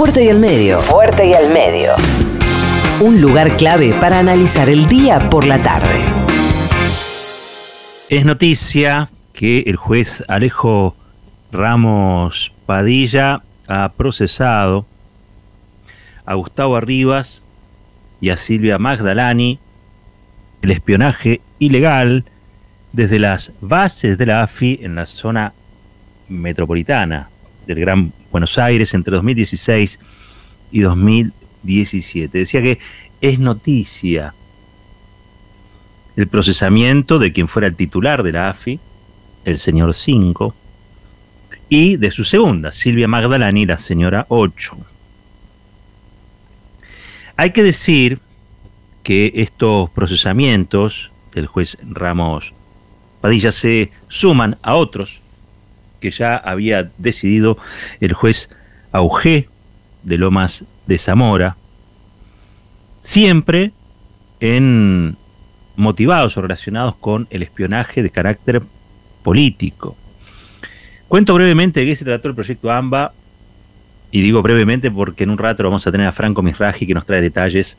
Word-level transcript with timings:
Fuerte 0.00 0.24
y 0.24 0.30
al 0.30 0.38
medio. 0.38 0.80
Fuerte 0.80 1.26
y 1.26 1.34
al 1.34 1.52
medio. 1.52 1.90
Un 3.02 3.20
lugar 3.20 3.54
clave 3.58 3.92
para 4.00 4.18
analizar 4.18 4.70
el 4.70 4.86
día 4.86 5.28
por 5.28 5.46
la 5.46 5.60
tarde. 5.60 6.00
Es 8.08 8.24
noticia 8.24 9.10
que 9.34 9.60
el 9.66 9.76
juez 9.76 10.24
Alejo 10.26 10.96
Ramos 11.52 12.50
Padilla 12.64 13.42
ha 13.68 13.92
procesado 13.94 14.86
a 16.24 16.32
Gustavo 16.32 16.76
Arribas 16.76 17.42
y 18.22 18.30
a 18.30 18.38
Silvia 18.38 18.78
Magdalani 18.78 19.58
el 20.62 20.70
espionaje 20.70 21.42
ilegal 21.58 22.24
desde 22.94 23.18
las 23.18 23.52
bases 23.60 24.16
de 24.16 24.24
la 24.24 24.44
AFI 24.44 24.80
en 24.82 24.94
la 24.94 25.04
zona 25.04 25.52
metropolitana 26.26 27.28
del 27.66 27.80
Gran 27.80 28.12
Buenos 28.30 28.58
Aires 28.58 28.94
entre 28.94 29.14
2016 29.14 29.98
y 30.70 30.80
2017. 30.80 32.38
Decía 32.38 32.62
que 32.62 32.78
es 33.20 33.38
noticia 33.38 34.34
el 36.16 36.28
procesamiento 36.28 37.18
de 37.18 37.32
quien 37.32 37.48
fuera 37.48 37.68
el 37.68 37.76
titular 37.76 38.22
de 38.22 38.32
la 38.32 38.50
AFI, 38.50 38.78
el 39.44 39.58
señor 39.58 39.94
5, 39.94 40.54
y 41.68 41.96
de 41.96 42.10
su 42.10 42.24
segunda, 42.24 42.72
Silvia 42.72 43.08
Magdalani, 43.08 43.64
la 43.64 43.78
señora 43.78 44.26
8. 44.28 44.76
Hay 47.36 47.52
que 47.52 47.62
decir 47.62 48.18
que 49.02 49.32
estos 49.36 49.88
procesamientos 49.90 51.10
del 51.32 51.46
juez 51.46 51.78
Ramos 51.82 52.52
Padilla 53.20 53.52
se 53.52 53.92
suman 54.08 54.56
a 54.62 54.74
otros 54.74 55.20
que 56.00 56.10
ya 56.10 56.36
había 56.36 56.90
decidido 56.98 57.58
el 58.00 58.12
juez 58.12 58.48
Auge 58.92 59.48
de 60.02 60.18
Lomas 60.18 60.64
de 60.86 60.98
Zamora, 60.98 61.56
siempre 63.02 63.72
en 64.40 65.16
motivados 65.76 66.36
o 66.36 66.42
relacionados 66.42 66.96
con 66.96 67.26
el 67.30 67.42
espionaje 67.42 68.02
de 68.02 68.10
carácter 68.10 68.62
político. 69.22 69.96
Cuento 71.08 71.34
brevemente 71.34 71.80
de 71.80 71.86
qué 71.86 71.96
se 71.96 72.04
trató 72.04 72.28
el 72.28 72.34
proyecto 72.34 72.70
AMBA, 72.70 73.12
y 74.10 74.20
digo 74.22 74.42
brevemente 74.42 74.90
porque 74.90 75.24
en 75.24 75.30
un 75.30 75.38
rato 75.38 75.62
vamos 75.62 75.86
a 75.86 75.92
tener 75.92 76.06
a 76.06 76.12
Franco 76.12 76.42
Misraji 76.42 76.86
que 76.86 76.94
nos 76.94 77.06
trae 77.06 77.20
detalles 77.20 77.78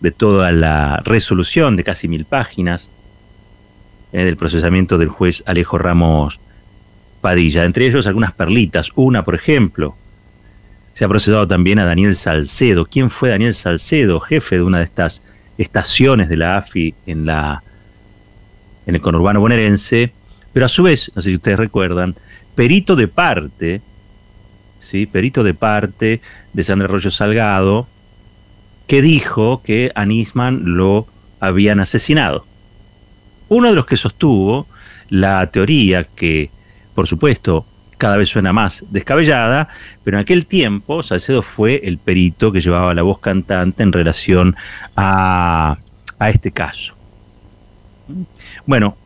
de 0.00 0.10
toda 0.10 0.52
la 0.52 0.98
resolución 1.04 1.76
de 1.76 1.84
casi 1.84 2.08
mil 2.08 2.24
páginas 2.24 2.90
eh, 4.12 4.24
del 4.24 4.36
procesamiento 4.36 4.98
del 4.98 5.08
juez 5.08 5.42
Alejo 5.46 5.78
Ramos 5.78 6.40
Padilla. 7.22 7.64
Entre 7.64 7.86
ellos 7.86 8.06
algunas 8.06 8.32
perlitas. 8.32 8.90
Una, 8.94 9.24
por 9.24 9.34
ejemplo, 9.34 9.96
se 10.92 11.06
ha 11.06 11.08
procesado 11.08 11.48
también 11.48 11.78
a 11.78 11.86
Daniel 11.86 12.14
Salcedo. 12.14 12.84
¿Quién 12.84 13.08
fue 13.08 13.30
Daniel 13.30 13.54
Salcedo? 13.54 14.20
Jefe 14.20 14.56
de 14.56 14.62
una 14.62 14.78
de 14.78 14.84
estas 14.84 15.22
estaciones 15.56 16.28
de 16.28 16.36
la 16.36 16.58
AFI 16.58 16.94
en, 17.06 17.24
la, 17.24 17.62
en 18.84 18.94
el 18.94 19.00
conurbano 19.00 19.40
bonaerense. 19.40 20.12
Pero 20.52 20.66
a 20.66 20.68
su 20.68 20.82
vez, 20.82 21.10
no 21.14 21.22
sé 21.22 21.30
si 21.30 21.36
ustedes 21.36 21.58
recuerdan, 21.58 22.14
perito 22.54 22.94
de 22.96 23.08
parte, 23.08 23.80
¿sí? 24.80 25.06
perito 25.06 25.42
de 25.42 25.54
parte 25.54 26.20
de 26.52 26.64
Sandra 26.64 26.88
Arroyo 26.88 27.10
Salgado, 27.10 27.88
que 28.86 29.00
dijo 29.00 29.62
que 29.62 29.90
a 29.94 30.04
Nisman 30.04 30.76
lo 30.76 31.06
habían 31.40 31.80
asesinado. 31.80 32.44
Uno 33.48 33.70
de 33.70 33.74
los 33.74 33.86
que 33.86 33.96
sostuvo 33.96 34.66
la 35.08 35.46
teoría 35.46 36.04
que, 36.04 36.50
por 36.94 37.06
supuesto, 37.06 37.66
cada 37.98 38.16
vez 38.16 38.28
suena 38.28 38.52
más 38.52 38.84
descabellada, 38.90 39.68
pero 40.02 40.16
en 40.16 40.22
aquel 40.22 40.46
tiempo 40.46 41.02
Salcedo 41.02 41.42
fue 41.42 41.80
el 41.84 41.98
perito 41.98 42.50
que 42.50 42.60
llevaba 42.60 42.94
la 42.94 43.02
voz 43.02 43.20
cantante 43.20 43.82
en 43.82 43.92
relación 43.92 44.56
a, 44.96 45.78
a 46.18 46.30
este 46.30 46.50
caso. 46.50 46.94
Bueno, 48.66 48.96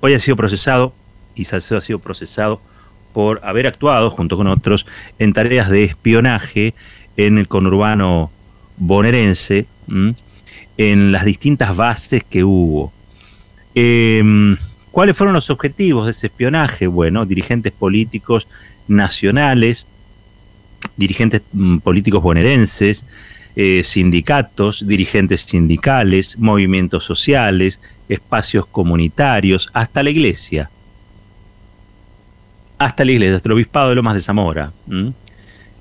hoy 0.00 0.14
ha 0.14 0.18
sido 0.18 0.36
procesado 0.36 0.92
y 1.34 1.44
Salcedo 1.44 1.78
ha 1.78 1.82
sido 1.82 1.98
procesado 1.98 2.60
por 3.12 3.40
haber 3.42 3.66
actuado, 3.66 4.10
junto 4.10 4.36
con 4.36 4.46
otros, 4.46 4.86
en 5.18 5.32
tareas 5.32 5.70
de 5.70 5.84
espionaje 5.84 6.74
en 7.16 7.38
el 7.38 7.48
conurbano 7.48 8.30
bonaerense, 8.76 9.66
en 10.76 11.12
las 11.12 11.24
distintas 11.24 11.74
bases 11.76 12.24
que 12.24 12.44
hubo. 12.44 12.92
Em, 13.74 14.56
¿Cuáles 14.96 15.14
fueron 15.14 15.34
los 15.34 15.50
objetivos 15.50 16.06
de 16.06 16.12
ese 16.12 16.28
espionaje? 16.28 16.86
Bueno, 16.86 17.26
dirigentes 17.26 17.70
políticos 17.70 18.48
nacionales, 18.88 19.86
dirigentes 20.96 21.42
mm, 21.52 21.80
políticos 21.80 22.22
bonaerenses, 22.22 23.04
eh, 23.56 23.82
sindicatos, 23.84 24.88
dirigentes 24.88 25.42
sindicales, 25.42 26.38
movimientos 26.38 27.04
sociales, 27.04 27.78
espacios 28.08 28.64
comunitarios, 28.64 29.68
hasta 29.74 30.02
la 30.02 30.08
iglesia. 30.08 30.70
Hasta 32.78 33.04
la 33.04 33.12
iglesia, 33.12 33.36
hasta 33.36 33.50
el 33.50 33.52
obispado 33.52 33.90
de 33.90 33.96
Lomas 33.96 34.14
de 34.14 34.22
Zamora. 34.22 34.72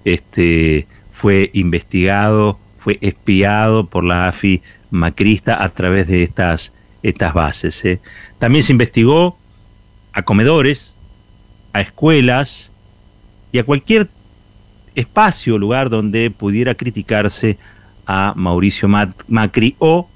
Este, 0.04 0.88
fue 1.14 1.52
investigado, 1.54 2.60
fue 2.80 2.98
espiado 3.00 3.86
por 3.86 4.04
la 4.04 4.28
AFI 4.28 4.62
macrista 4.92 5.64
a 5.64 5.70
través 5.70 6.10
de 6.10 6.22
estas 6.24 6.74
estas 7.10 7.34
bases. 7.34 7.86
¿eh? 7.86 8.00
También 8.40 8.64
se 8.64 8.74
investigó 8.74 9.38
a 10.12 10.24
comedores, 10.24 10.98
a 11.72 11.82
escuelas 11.82 12.72
y 13.52 13.60
a 13.60 13.64
cualquier 13.64 14.08
espacio 14.96 15.56
o 15.56 15.58
lugar 15.58 15.90
donde 15.90 16.32
pudiera 16.32 16.74
criticarse 16.74 17.58
a 18.08 18.34
Mauricio 18.36 18.88
Macri 18.88 19.76
o 19.80 20.10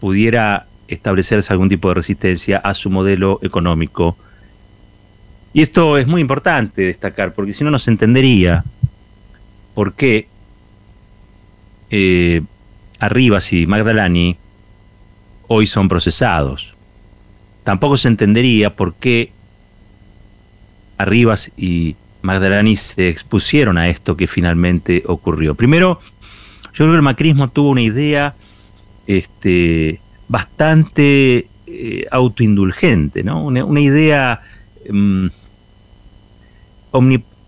pudiera 0.00 0.66
establecerse 0.86 1.52
algún 1.52 1.68
tipo 1.68 1.88
de 1.88 1.94
resistencia 1.94 2.58
a 2.58 2.72
su 2.72 2.88
modelo 2.88 3.38
económico. 3.42 4.16
Y 5.52 5.60
esto 5.60 5.98
es 5.98 6.06
muy 6.06 6.20
importante 6.20 6.82
destacar, 6.82 7.34
porque 7.34 7.52
si 7.52 7.64
no, 7.64 7.70
no 7.70 7.78
se 7.78 7.90
entendería 7.90 8.64
por 9.74 9.94
qué 9.94 10.28
eh, 11.90 12.42
Magdalani 13.66 14.36
hoy 15.48 15.66
son 15.66 15.88
procesados. 15.88 16.74
Tampoco 17.64 17.96
se 17.96 18.08
entendería 18.08 18.74
por 18.74 18.94
qué 18.94 19.32
Arribas 20.96 21.52
y 21.56 21.96
Magdalani 22.22 22.76
se 22.76 23.08
expusieron 23.08 23.78
a 23.78 23.88
esto 23.88 24.16
que 24.16 24.26
finalmente 24.26 25.02
ocurrió. 25.06 25.54
Primero, 25.54 26.00
yo 26.64 26.84
creo 26.84 26.90
que 26.90 26.96
el 26.96 27.02
macrismo 27.02 27.48
tuvo 27.48 27.70
una 27.70 27.82
idea 27.82 28.34
este, 29.06 30.00
bastante 30.28 31.48
eh, 31.66 32.06
autoindulgente, 32.10 33.22
¿no? 33.22 33.44
una, 33.44 33.80
idea 33.80 34.42
mm, 34.90 35.26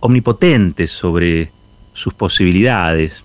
omnipotente 0.00 0.87
sobre 0.87 1.50
sus 1.93 2.15
posibilidades. 2.15 3.25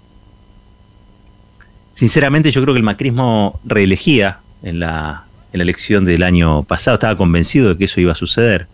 Sinceramente 1.94 2.52
yo 2.52 2.62
creo 2.62 2.74
que 2.74 2.80
el 2.80 2.84
macrismo 2.84 3.60
reelegía 3.64 4.40
en 4.66 4.80
la, 4.80 5.26
elección 5.54 6.04
del 6.04 6.24
año 6.24 6.64
pasado, 6.64 6.96
estaba 6.96 7.16
convencido 7.16 7.70
de 7.70 7.78
que 7.78 7.86
eso 7.86 8.02
iba 8.02 8.12
a 8.12 8.16
suceder. 8.16 8.68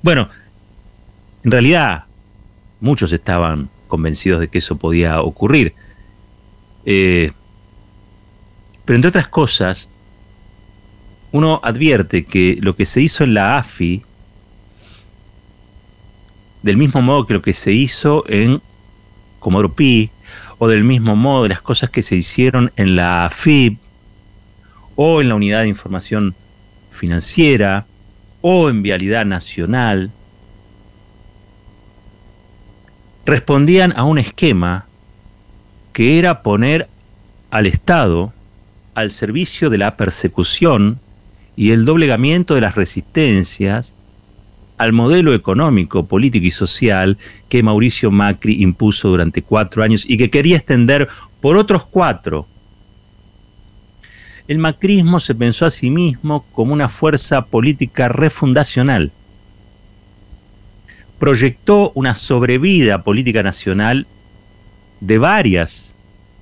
Bueno, 0.00 0.30
en 1.42 1.50
realidad 1.50 2.04
muchos 2.80 3.12
estaban 3.12 3.68
convencidos 3.88 4.40
de 4.40 4.48
que 4.48 4.56
eso 4.56 4.76
podía 4.76 5.20
ocurrir. 5.20 5.74
Eh, 6.86 7.30
pero 8.86 8.96
entre 8.96 9.10
otras 9.10 9.28
cosas, 9.28 9.90
uno 11.30 11.60
advierte 11.62 12.24
que 12.24 12.56
lo 12.62 12.74
que 12.74 12.86
se 12.86 13.02
hizo 13.02 13.22
en 13.22 13.34
la 13.34 13.58
AFI, 13.58 14.02
del 16.62 16.78
mismo 16.78 17.02
modo 17.02 17.26
que 17.26 17.34
lo 17.34 17.42
que 17.42 17.52
se 17.52 17.72
hizo 17.72 18.24
en 18.28 18.62
Comodoro 19.40 19.74
Pi, 19.74 20.10
o 20.56 20.68
del 20.68 20.84
mismo 20.84 21.16
modo 21.16 21.48
las 21.48 21.60
cosas 21.60 21.90
que 21.90 22.02
se 22.02 22.16
hicieron 22.16 22.72
en 22.76 22.96
la 22.96 23.26
AFIP, 23.26 23.83
o 24.96 25.20
en 25.20 25.28
la 25.28 25.34
unidad 25.34 25.62
de 25.62 25.68
información 25.68 26.34
financiera 26.90 27.86
o 28.40 28.68
en 28.68 28.82
vialidad 28.82 29.24
nacional, 29.24 30.10
respondían 33.24 33.92
a 33.96 34.04
un 34.04 34.18
esquema 34.18 34.86
que 35.92 36.18
era 36.18 36.42
poner 36.42 36.88
al 37.50 37.66
Estado 37.66 38.32
al 38.94 39.10
servicio 39.10 39.70
de 39.70 39.78
la 39.78 39.96
persecución 39.96 41.00
y 41.56 41.70
el 41.70 41.84
doblegamiento 41.84 42.54
de 42.54 42.60
las 42.60 42.74
resistencias 42.74 43.94
al 44.76 44.92
modelo 44.92 45.34
económico, 45.34 46.06
político 46.06 46.46
y 46.46 46.50
social 46.50 47.16
que 47.48 47.62
Mauricio 47.62 48.10
Macri 48.10 48.62
impuso 48.62 49.08
durante 49.08 49.42
cuatro 49.42 49.82
años 49.82 50.04
y 50.06 50.16
que 50.16 50.30
quería 50.30 50.56
extender 50.56 51.08
por 51.40 51.56
otros 51.56 51.86
cuatro 51.86 52.46
el 54.46 54.58
macrismo 54.58 55.20
se 55.20 55.34
pensó 55.34 55.66
a 55.66 55.70
sí 55.70 55.90
mismo 55.90 56.44
como 56.52 56.74
una 56.74 56.88
fuerza 56.88 57.46
política 57.46 58.08
refundacional. 58.08 59.12
Proyectó 61.18 61.92
una 61.94 62.14
sobrevida 62.14 63.02
política 63.02 63.42
nacional 63.42 64.06
de 65.00 65.18
varias 65.18 65.94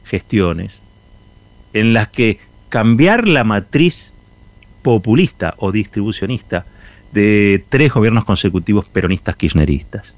gestiones 0.05 0.81
en 1.73 1.93
las 1.93 2.09
que 2.09 2.39
cambiar 2.69 3.29
la 3.29 3.45
matriz 3.45 4.13
populista 4.83 5.55
o 5.59 5.71
distribucionista 5.71 6.67
de 7.13 7.65
tres 7.69 7.93
gobiernos 7.93 8.25
consecutivos 8.25 8.89
peronistas 8.89 9.37
kirchneristas. 9.37 10.15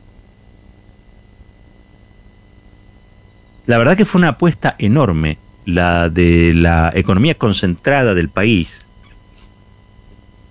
La 3.66 3.78
verdad 3.78 3.96
que 3.96 4.04
fue 4.04 4.20
una 4.20 4.31
apuesta 4.31 4.75
enorme 4.78 5.38
la 5.64 6.08
de 6.08 6.52
la 6.55 6.93
economía 6.94 7.34
concentrada 7.34 8.14
del 8.14 8.28
país. 8.28 8.84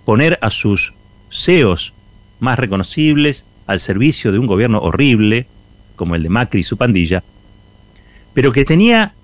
Poner 0.04 0.38
a 0.42 0.50
sus 0.50 0.94
CEOs 1.30 1.92
más 2.40 2.58
reconocibles 2.58 3.46
al 3.66 3.80
servicio 3.80 4.32
de 4.32 4.38
un 4.38 4.46
gobierno 4.46 4.80
horrible, 4.80 5.46
como 5.96 6.14
el 6.14 6.22
de 6.22 6.28
Macri 6.28 6.60
y 6.60 6.64
su 6.64 6.76
pandilla, 6.76 7.22
pero 8.34 8.52
que 8.52 8.64
tenía 8.64 9.14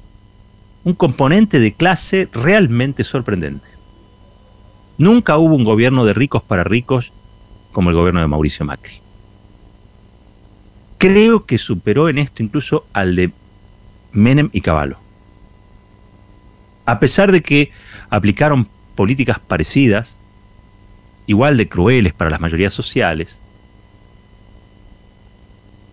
un 0.85 0.95
componente 0.95 1.59
de 1.59 1.73
clase 1.73 2.29
realmente 2.33 3.05
sorprendente. 3.05 3.69
Nunca 4.97 5.37
hubo 5.39 5.55
un 5.55 5.65
gobierno 5.65 6.05
de 6.05 6.15
ricos 6.15 6.43
para 6.43 6.65
ricos 6.65 7.13
como 7.73 7.91
el 7.91 7.97
gobierno 7.97 8.21
de 8.21 8.27
Mauricio 8.27 8.65
Macri. 8.65 9.01
Creo 10.99 11.47
que 11.47 11.59
superó 11.59 12.09
en 12.09 12.19
esto 12.19 12.43
incluso 12.43 12.87
al 12.93 13.17
de 13.17 13.33
Menem 14.13 14.51
y 14.53 14.61
Caballo. 14.61 14.99
A 16.91 16.99
pesar 16.99 17.31
de 17.31 17.41
que 17.41 17.71
aplicaron 18.09 18.67
políticas 18.97 19.39
parecidas, 19.39 20.17
igual 21.29 21.57
de 21.57 21.69
crueles 21.69 22.13
para 22.13 22.31
las 22.31 22.41
mayorías 22.41 22.75
sociales, 22.75 23.39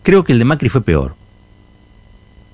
creo 0.02 0.24
que 0.24 0.34
el 0.34 0.40
de 0.40 0.46
Macri 0.46 0.70
fue 0.70 0.82
peor. 0.82 1.16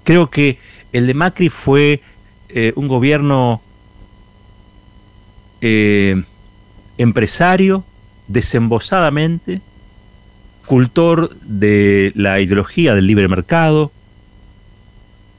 Creo 0.04 0.30
que 0.30 0.60
el 0.92 1.08
de 1.08 1.14
Macri 1.14 1.48
fue 1.48 2.02
eh, 2.50 2.74
un 2.76 2.90
gobierno 2.90 3.62
eh, 5.62 6.22
empresario, 6.98 7.86
desembosadamente, 8.28 9.62
cultor 10.66 11.34
de 11.40 12.12
la 12.14 12.42
ideología 12.42 12.94
del 12.94 13.08
libre 13.08 13.30
mercado, 13.30 13.94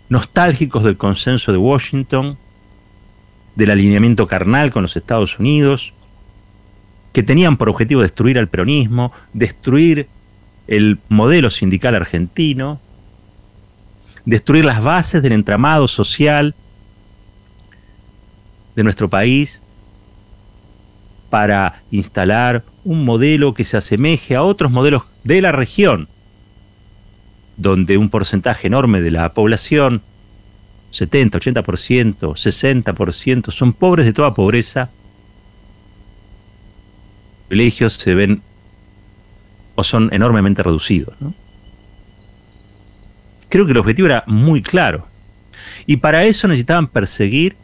nostálgicos 0.08 0.84
del 0.84 0.96
consenso 0.96 1.52
de 1.52 1.58
Washington, 1.58 2.38
del 3.54 3.70
alineamiento 3.70 4.26
carnal 4.26 4.72
con 4.72 4.82
los 4.82 4.96
Estados 4.96 5.38
Unidos, 5.38 5.92
que 7.12 7.22
tenían 7.22 7.56
por 7.56 7.68
objetivo 7.68 8.02
destruir 8.02 8.38
al 8.38 8.48
peronismo, 8.48 9.12
destruir 9.32 10.08
el 10.66 10.98
modelo 11.08 11.50
sindical 11.50 11.94
argentino, 11.94 12.80
destruir 14.24 14.64
las 14.64 14.82
bases 14.82 15.22
del 15.22 15.32
entramado 15.32 15.86
social 15.86 16.54
de 18.74 18.82
nuestro 18.82 19.08
país 19.08 19.62
para 21.30 21.82
instalar 21.90 22.64
un 22.84 23.04
modelo 23.04 23.54
que 23.54 23.64
se 23.64 23.76
asemeje 23.76 24.36
a 24.36 24.42
otros 24.42 24.70
modelos 24.70 25.02
de 25.24 25.40
la 25.40 25.52
región, 25.52 26.08
donde 27.56 27.98
un 27.98 28.08
porcentaje 28.08 28.66
enorme 28.66 29.00
de 29.00 29.10
la 29.10 29.32
población, 29.32 30.02
70, 30.94 31.38
80%, 31.40 32.18
60%, 32.18 33.50
son 33.50 33.72
pobres 33.72 34.06
de 34.06 34.12
toda 34.12 34.32
pobreza, 34.32 34.90
privilegios 37.48 37.94
se 37.94 38.14
ven 38.14 38.42
o 39.74 39.82
son 39.82 40.08
enormemente 40.12 40.62
reducidos. 40.62 41.16
Creo 43.48 43.66
que 43.66 43.72
el 43.72 43.78
objetivo 43.78 44.06
era 44.06 44.22
muy 44.26 44.62
claro. 44.62 45.08
Y 45.84 45.96
para 45.96 46.24
eso 46.24 46.46
necesitaban 46.46 46.86
perseguir, 46.86 47.56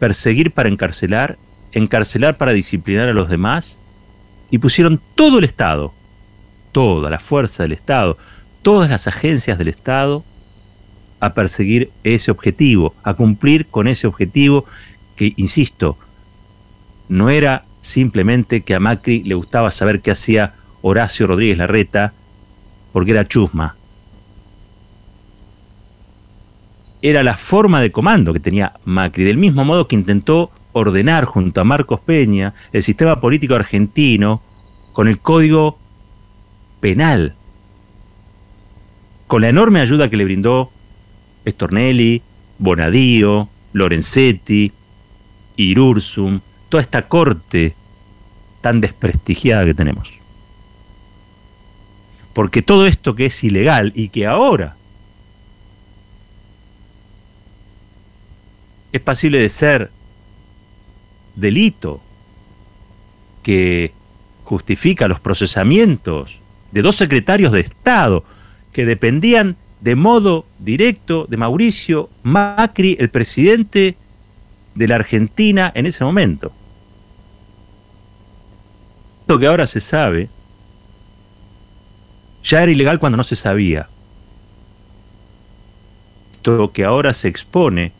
perseguir 0.00 0.50
para 0.50 0.68
encarcelar, 0.68 1.38
encarcelar 1.72 2.36
para 2.38 2.52
disciplinar 2.52 3.08
a 3.08 3.12
los 3.12 3.28
demás, 3.28 3.78
y 4.50 4.58
pusieron 4.58 5.00
todo 5.14 5.38
el 5.38 5.44
Estado, 5.44 5.94
toda 6.72 7.08
la 7.08 7.20
fuerza 7.20 7.62
del 7.62 7.72
Estado, 7.72 8.18
todas 8.62 8.90
las 8.90 9.06
agencias 9.06 9.58
del 9.58 9.68
Estado 9.68 10.24
a 11.20 11.34
perseguir 11.34 11.90
ese 12.04 12.30
objetivo, 12.30 12.94
a 13.02 13.14
cumplir 13.14 13.66
con 13.66 13.88
ese 13.88 14.06
objetivo 14.06 14.64
que, 15.16 15.32
insisto, 15.36 15.96
no 17.08 17.30
era 17.30 17.64
simplemente 17.80 18.62
que 18.62 18.74
a 18.74 18.80
Macri 18.80 19.22
le 19.22 19.34
gustaba 19.34 19.70
saber 19.70 20.00
qué 20.00 20.10
hacía 20.10 20.54
Horacio 20.82 21.26
Rodríguez 21.26 21.58
Larreta, 21.58 22.12
porque 22.92 23.12
era 23.12 23.26
chusma. 23.26 23.76
Era 27.02 27.22
la 27.22 27.36
forma 27.36 27.80
de 27.80 27.92
comando 27.92 28.32
que 28.32 28.40
tenía 28.40 28.72
Macri, 28.84 29.24
del 29.24 29.36
mismo 29.36 29.64
modo 29.64 29.86
que 29.86 29.96
intentó 29.96 30.50
ordenar 30.72 31.24
junto 31.24 31.60
a 31.60 31.64
Marcos 31.64 32.00
Peña 32.00 32.52
el 32.72 32.82
sistema 32.82 33.20
político 33.20 33.54
argentino 33.54 34.42
con 34.92 35.08
el 35.08 35.18
código 35.18 35.78
penal 36.80 37.34
con 39.26 39.42
la 39.42 39.48
enorme 39.48 39.80
ayuda 39.80 40.08
que 40.08 40.16
le 40.16 40.24
brindó 40.24 40.70
Stornelli, 41.46 42.22
Bonadío, 42.58 43.48
Lorenzetti, 43.72 44.72
Irursum, 45.56 46.40
toda 46.68 46.82
esta 46.82 47.08
corte 47.08 47.74
tan 48.60 48.80
desprestigiada 48.80 49.64
que 49.64 49.74
tenemos. 49.74 50.12
Porque 52.32 52.62
todo 52.62 52.86
esto 52.86 53.14
que 53.14 53.26
es 53.26 53.44
ilegal 53.44 53.92
y 53.94 54.08
que 54.08 54.26
ahora 54.26 54.76
es 58.92 59.00
pasible 59.00 59.38
de 59.38 59.48
ser 59.48 59.90
delito 61.34 62.02
que 63.42 63.92
justifica 64.44 65.08
los 65.08 65.20
procesamientos 65.20 66.38
de 66.72 66.82
dos 66.82 66.96
secretarios 66.96 67.52
de 67.52 67.60
Estado 67.60 68.24
que 68.72 68.84
dependían 68.84 69.56
de 69.80 69.94
modo 69.94 70.46
directo 70.58 71.26
de 71.28 71.36
Mauricio 71.36 72.08
Macri, 72.22 72.96
el 72.98 73.10
presidente 73.10 73.96
de 74.74 74.88
la 74.88 74.96
Argentina 74.96 75.72
en 75.74 75.86
ese 75.86 76.04
momento. 76.04 76.52
Lo 79.26 79.38
que 79.38 79.46
ahora 79.46 79.66
se 79.66 79.80
sabe 79.80 80.28
ya 82.44 82.62
era 82.62 82.70
ilegal 82.70 82.98
cuando 83.00 83.16
no 83.16 83.24
se 83.24 83.36
sabía. 83.36 83.88
Lo 86.44 86.70
que 86.72 86.84
ahora 86.84 87.12
se 87.12 87.26
expone 87.26 87.92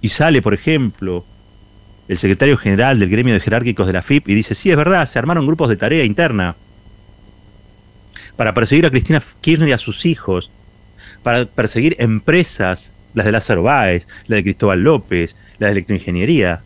y 0.00 0.08
sale, 0.08 0.40
por 0.40 0.54
ejemplo, 0.54 1.24
el 2.08 2.18
secretario 2.18 2.56
general 2.56 2.98
del 2.98 3.10
gremio 3.10 3.34
de 3.34 3.40
jerárquicos 3.40 3.86
de 3.86 3.92
la 3.92 4.02
FIP 4.02 4.28
y 4.28 4.34
dice, 4.34 4.54
sí, 4.54 4.70
es 4.70 4.76
verdad, 4.76 5.04
se 5.06 5.18
armaron 5.18 5.46
grupos 5.46 5.68
de 5.68 5.76
tarea 5.76 6.04
interna 6.04 6.56
para 8.36 8.54
perseguir 8.54 8.86
a 8.86 8.90
Cristina 8.90 9.22
Kirchner 9.40 9.68
y 9.68 9.72
a 9.72 9.78
sus 9.78 10.06
hijos, 10.06 10.50
para 11.22 11.46
perseguir 11.46 11.96
empresas, 11.98 12.92
las 13.14 13.26
de 13.26 13.32
Lázaro 13.32 13.62
Báez, 13.62 14.06
la 14.26 14.36
de 14.36 14.42
Cristóbal 14.42 14.82
López, 14.82 15.36
la 15.58 15.68
de 15.68 15.72
electroingeniería. 15.72 16.62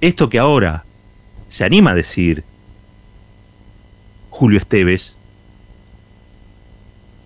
Esto 0.00 0.28
que 0.28 0.38
ahora 0.38 0.84
se 1.48 1.64
anima 1.64 1.92
a 1.92 1.94
decir 1.94 2.44
Julio 4.30 4.58
Esteves, 4.58 5.14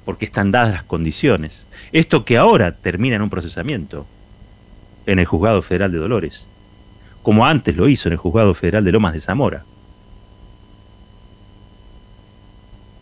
porque 0.05 0.25
están 0.25 0.51
dadas 0.51 0.73
las 0.73 0.83
condiciones. 0.85 1.67
Esto 1.93 2.25
que 2.25 2.39
ahora 2.39 2.79
termina 2.79 3.17
en 3.17 3.23
un 3.23 3.31
procesamiento 3.31 4.07
en 5.05 5.19
el 5.19 5.27
Juzgado 5.27 5.61
Federal 5.63 5.93
de 5.93 5.99
Dolores, 5.99 6.47
como 7.23 7.47
antes 7.47 7.77
lo 7.77 7.89
hizo 7.89 8.09
en 8.09 8.13
el 8.13 8.19
Juzgado 8.19 8.55
Federal 8.55 8.85
de 8.85 8.93
Lomas 8.93 9.13
de 9.13 9.21
Zamora. 9.21 9.65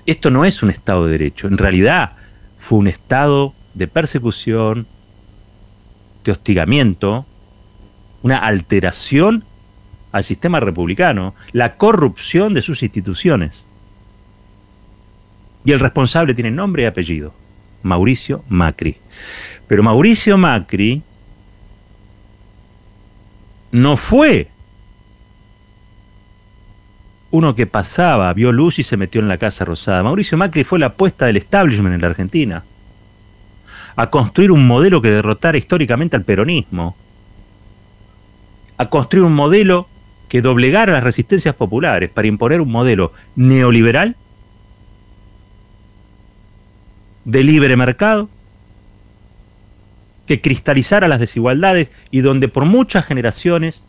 Esto 0.07 0.31
no 0.31 0.45
es 0.45 0.63
un 0.63 0.71
Estado 0.71 1.07
de 1.07 1.13
Derecho, 1.13 1.47
en 1.49 1.59
realidad 1.59 2.13
fue 2.59 2.79
un 2.79 2.87
Estado 2.87 3.55
de 3.75 3.87
persecución, 3.89 4.87
de 6.25 6.33
hostigamiento, 6.33 7.27
una 8.23 8.39
alteración 8.39 9.45
al 10.13 10.25
sistema 10.25 10.61
republicano, 10.61 11.35
la 11.53 11.77
corrupción 11.77 12.55
de 12.55 12.63
sus 12.63 12.83
instituciones. 12.83 13.65
Y 15.65 15.73
el 15.73 15.81
responsable 15.81 16.35
tiene 16.35 16.51
nombre 16.51 16.85
y 16.85 16.87
apellido, 16.87 17.35
Mauricio 17.83 18.43
Macri. 18.49 18.97
Pero 19.67 19.83
Mauricio 19.83 20.39
Macri 20.39 21.03
no 23.73 23.97
fue 23.97 24.49
uno 27.31 27.55
que 27.55 27.67
pasaba, 27.67 28.33
vio 28.33 28.53
luz 28.53 28.79
y 28.79 28.83
se 28.83 28.97
metió 28.97 29.21
en 29.21 29.29
la 29.29 29.39
Casa 29.39 29.65
Rosada. 29.65 30.03
Mauricio 30.03 30.39
Macri 30.39 30.65
fue 30.65 30.79
la 30.79 30.87
apuesta 30.87 31.27
del 31.27 31.37
establishment 31.37 31.95
en 31.95 32.01
la 32.01 32.09
Argentina 32.09 32.65
a 33.97 34.11
construir 34.11 34.53
un 34.53 34.67
modelo 34.67 35.01
que 35.01 35.11
derrotara 35.11 35.57
históricamente 35.57 36.17
al 36.17 36.23
peronismo, 36.23 36.95
a 38.77 38.91
construir 38.91 39.25
un 39.25 39.35
modelo 39.35 39.89
que 40.29 40.43
doblegara 40.43 40.93
las 40.93 41.03
resistencias 41.03 41.55
populares 41.55 42.11
para 42.11 42.29
imponer 42.29 42.61
un 42.61 42.71
modelo 42.71 43.13
neoliberal 43.37 44.17
de 47.25 47.43
libre 47.43 47.75
mercado 47.77 48.29
que 50.27 50.41
cristalizara 50.41 51.09
las 51.09 51.21
desigualdades 51.21 51.91
y 52.11 52.21
donde 52.21 52.49
por 52.49 52.67
muchas 52.67 53.07
generaciones 53.07 53.83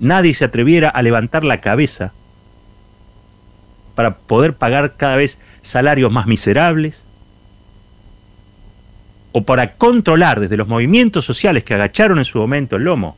nadie 0.00 0.34
se 0.34 0.44
atreviera 0.44 0.88
a 0.88 1.02
levantar 1.02 1.44
la 1.44 1.60
cabeza 1.60 2.12
para 3.94 4.16
poder 4.16 4.54
pagar 4.54 4.94
cada 4.96 5.16
vez 5.16 5.38
salarios 5.62 6.10
más 6.10 6.26
miserables, 6.26 7.02
o 9.32 9.42
para 9.42 9.74
controlar 9.74 10.38
desde 10.38 10.56
los 10.56 10.68
movimientos 10.68 11.24
sociales 11.24 11.64
que 11.64 11.74
agacharon 11.74 12.18
en 12.18 12.24
su 12.24 12.38
momento 12.38 12.76
el 12.76 12.84
lomo 12.84 13.16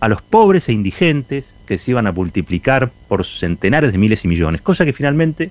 a 0.00 0.08
los 0.08 0.22
pobres 0.22 0.68
e 0.68 0.72
indigentes 0.72 1.52
que 1.66 1.78
se 1.78 1.92
iban 1.92 2.06
a 2.06 2.12
multiplicar 2.12 2.90
por 3.08 3.24
centenares 3.24 3.92
de 3.92 3.98
miles 3.98 4.24
y 4.24 4.28
millones, 4.28 4.62
cosa 4.62 4.84
que 4.84 4.92
finalmente 4.92 5.50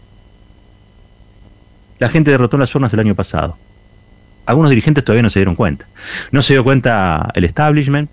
la 2.00 2.10
gente 2.10 2.32
derrotó 2.32 2.58
en 2.58 2.62
las 2.62 2.76
urnas 2.76 2.94
el 2.94 3.00
año 3.00 3.16
pasado. 3.16 3.58
Algunos 4.46 4.70
dirigentes 4.70 5.04
todavía 5.04 5.24
no 5.24 5.30
se 5.30 5.40
dieron 5.40 5.56
cuenta. 5.56 5.88
No 6.32 6.42
se 6.42 6.54
dio 6.54 6.64
cuenta 6.64 7.30
el 7.34 7.44
establishment, 7.44 8.10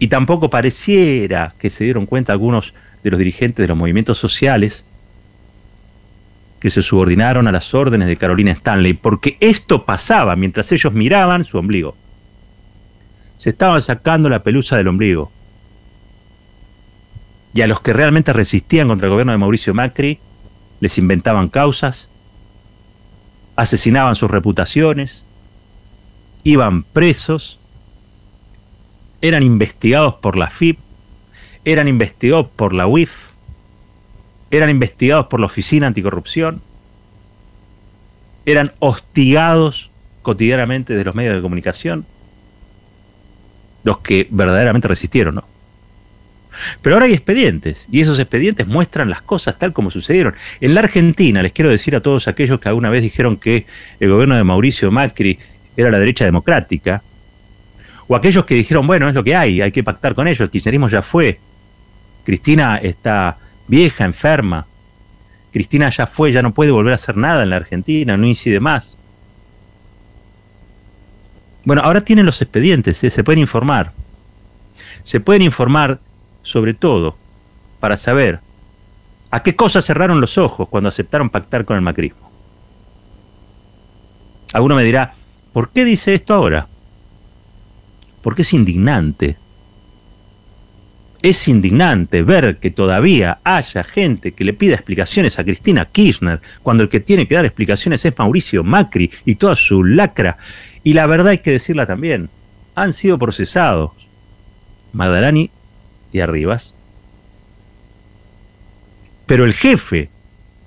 y 0.00 0.08
tampoco 0.08 0.48
pareciera 0.48 1.54
que 1.58 1.68
se 1.68 1.84
dieron 1.84 2.06
cuenta 2.06 2.32
algunos 2.32 2.72
de 3.04 3.10
los 3.10 3.18
dirigentes 3.18 3.62
de 3.62 3.68
los 3.68 3.76
movimientos 3.76 4.18
sociales 4.18 4.82
que 6.58 6.70
se 6.70 6.82
subordinaron 6.82 7.46
a 7.46 7.52
las 7.52 7.74
órdenes 7.74 8.08
de 8.08 8.16
Carolina 8.16 8.50
Stanley, 8.50 8.94
porque 8.94 9.36
esto 9.40 9.84
pasaba 9.84 10.36
mientras 10.36 10.72
ellos 10.72 10.94
miraban 10.94 11.44
su 11.44 11.58
ombligo. 11.58 11.96
Se 13.36 13.50
estaban 13.50 13.82
sacando 13.82 14.30
la 14.30 14.42
pelusa 14.42 14.78
del 14.78 14.88
ombligo. 14.88 15.30
Y 17.52 17.60
a 17.60 17.66
los 17.66 17.82
que 17.82 17.92
realmente 17.92 18.32
resistían 18.32 18.88
contra 18.88 19.06
el 19.06 19.12
gobierno 19.12 19.32
de 19.32 19.38
Mauricio 19.38 19.74
Macri, 19.74 20.18
les 20.80 20.96
inventaban 20.96 21.48
causas, 21.48 22.08
asesinaban 23.54 24.14
sus 24.14 24.30
reputaciones, 24.30 25.24
iban 26.42 26.84
presos 26.84 27.59
eran 29.20 29.42
investigados 29.42 30.14
por 30.14 30.36
la 30.36 30.48
FIP, 30.48 30.78
eran 31.64 31.88
investigados 31.88 32.48
por 32.48 32.72
la 32.72 32.86
UIF, 32.86 33.26
eran 34.50 34.70
investigados 34.70 35.26
por 35.26 35.40
la 35.40 35.46
Oficina 35.46 35.86
Anticorrupción, 35.86 36.62
eran 38.46 38.72
hostigados 38.78 39.90
cotidianamente 40.22 40.94
de 40.94 41.04
los 41.04 41.14
medios 41.14 41.36
de 41.36 41.42
comunicación, 41.42 42.06
los 43.84 43.98
que 43.98 44.26
verdaderamente 44.30 44.88
resistieron, 44.88 45.36
¿no? 45.36 45.44
Pero 46.82 46.96
ahora 46.96 47.06
hay 47.06 47.12
expedientes, 47.12 47.86
y 47.90 48.00
esos 48.00 48.18
expedientes 48.18 48.66
muestran 48.66 49.08
las 49.08 49.22
cosas 49.22 49.58
tal 49.58 49.72
como 49.72 49.90
sucedieron. 49.90 50.34
En 50.60 50.74
la 50.74 50.80
Argentina, 50.80 51.42
les 51.42 51.52
quiero 51.52 51.70
decir 51.70 51.94
a 51.94 52.00
todos 52.00 52.28
aquellos 52.28 52.60
que 52.60 52.68
alguna 52.68 52.90
vez 52.90 53.02
dijeron 53.02 53.36
que 53.36 53.66
el 54.00 54.10
gobierno 54.10 54.36
de 54.36 54.44
Mauricio 54.44 54.90
Macri 54.90 55.38
era 55.76 55.90
la 55.90 55.98
derecha 55.98 56.24
democrática, 56.24 57.02
o 58.10 58.16
aquellos 58.16 58.44
que 58.44 58.56
dijeron, 58.56 58.88
bueno, 58.88 59.08
es 59.08 59.14
lo 59.14 59.22
que 59.22 59.36
hay, 59.36 59.60
hay 59.60 59.70
que 59.70 59.84
pactar 59.84 60.16
con 60.16 60.26
ellos, 60.26 60.40
el 60.40 60.50
kirchnerismo 60.50 60.88
ya 60.88 61.00
fue. 61.00 61.38
Cristina 62.24 62.76
está 62.78 63.38
vieja, 63.68 64.04
enferma. 64.04 64.66
Cristina 65.52 65.88
ya 65.90 66.08
fue, 66.08 66.32
ya 66.32 66.42
no 66.42 66.52
puede 66.52 66.72
volver 66.72 66.92
a 66.92 66.96
hacer 66.96 67.16
nada 67.16 67.44
en 67.44 67.50
la 67.50 67.56
Argentina, 67.56 68.16
no 68.16 68.26
incide 68.26 68.58
más. 68.58 68.98
Bueno, 71.64 71.82
ahora 71.82 72.00
tienen 72.00 72.26
los 72.26 72.42
expedientes, 72.42 73.04
¿eh? 73.04 73.10
se 73.10 73.22
pueden 73.22 73.38
informar. 73.38 73.92
Se 75.04 75.20
pueden 75.20 75.42
informar 75.42 76.00
sobre 76.42 76.74
todo 76.74 77.16
para 77.78 77.96
saber 77.96 78.40
a 79.30 79.44
qué 79.44 79.54
cosas 79.54 79.84
cerraron 79.84 80.20
los 80.20 80.36
ojos 80.36 80.68
cuando 80.68 80.88
aceptaron 80.88 81.30
pactar 81.30 81.64
con 81.64 81.76
el 81.76 81.82
macrismo. 81.82 82.28
Alguno 84.52 84.74
me 84.74 84.82
dirá, 84.82 85.14
¿por 85.52 85.70
qué 85.70 85.84
dice 85.84 86.12
esto 86.12 86.34
ahora? 86.34 86.66
Porque 88.22 88.42
es 88.42 88.52
indignante. 88.52 89.36
Es 91.22 91.48
indignante 91.48 92.22
ver 92.22 92.58
que 92.58 92.70
todavía 92.70 93.40
haya 93.44 93.84
gente 93.84 94.32
que 94.32 94.44
le 94.44 94.54
pida 94.54 94.74
explicaciones 94.74 95.38
a 95.38 95.44
Cristina 95.44 95.84
Kirchner 95.84 96.40
cuando 96.62 96.82
el 96.82 96.88
que 96.88 97.00
tiene 97.00 97.26
que 97.28 97.34
dar 97.34 97.44
explicaciones 97.44 98.04
es 98.04 98.18
Mauricio 98.18 98.64
Macri 98.64 99.10
y 99.26 99.34
toda 99.34 99.54
su 99.54 99.84
lacra. 99.84 100.38
Y 100.82 100.94
la 100.94 101.06
verdad 101.06 101.28
hay 101.28 101.38
que 101.38 101.52
decirla 101.52 101.86
también, 101.86 102.30
han 102.74 102.94
sido 102.94 103.18
procesados 103.18 103.92
Magdalani 104.92 105.50
y 106.12 106.20
Arribas. 106.20 106.74
Pero 109.26 109.44
el 109.44 109.52
jefe 109.52 110.08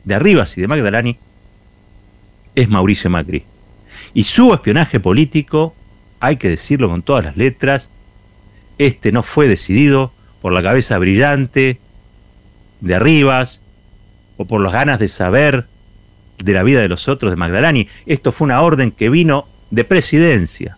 de 0.04 0.16
Arribas 0.16 0.58
y 0.58 0.62
de 0.62 0.68
Magdalani 0.68 1.18
es 2.56 2.70
Mauricio 2.70 3.10
Macri. 3.10 3.44
Y 4.14 4.24
su 4.24 4.54
espionaje 4.54 5.00
político 5.00 5.76
hay 6.24 6.38
que 6.38 6.48
decirlo 6.48 6.88
con 6.88 7.02
todas 7.02 7.26
las 7.26 7.36
letras, 7.36 7.90
este 8.78 9.12
no 9.12 9.24
fue 9.24 9.50
decidido 9.50 10.14
por 10.42 10.54
la 10.54 10.64
cabeza 10.64 10.98
brillante 10.98 11.82
de 12.80 12.96
Arribas 12.96 13.60
o 14.38 14.46
por 14.46 14.62
las 14.62 14.72
ganas 14.72 15.00
de 15.00 15.10
saber 15.10 15.66
de 16.38 16.54
la 16.54 16.64
vida 16.64 16.80
de 16.80 16.88
los 16.88 17.10
otros 17.10 17.30
de 17.30 17.36
Magdalani. 17.36 17.90
Esto 18.06 18.32
fue 18.32 18.46
una 18.46 18.62
orden 18.62 18.92
que 18.92 19.10
vino 19.10 19.50
de 19.70 19.84
presidencia. 19.84 20.78